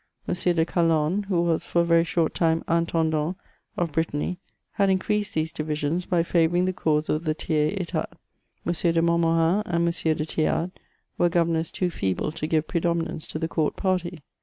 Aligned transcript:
M. 0.27 0.33
de 0.33 0.65
Calonne, 0.65 1.25
who 1.27 1.43
was 1.43 1.67
for 1.67 1.81
a 1.81 1.85
very 1.85 2.03
short 2.03 2.33
time 2.33 2.63
intendant 2.67 3.37
of 3.77 3.91
Brit 3.91 4.07
tany, 4.07 4.39
had 4.71 4.89
increased 4.89 5.35
these 5.35 5.53
divisions 5.53 6.07
by 6.07 6.23
favouring 6.23 6.65
the 6.65 6.73
cause 6.73 7.07
of 7.07 7.23
the 7.23 7.35
tiers^etat, 7.35 8.07
M. 8.65 8.93
de 8.93 8.99
Montmorin 9.03 9.61
and 9.67 9.75
M. 9.85 9.85
de 9.85 9.91
Thiaitl 10.25 10.71
were 11.19 11.29
governors 11.29 11.69
too 11.69 11.91
feeble 11.91 12.31
to 12.31 12.47
give 12.47 12.67
predominance 12.67 13.27
to 13.27 13.37
the 13.37 13.47
court 13.47 13.75
party. 13.75 14.17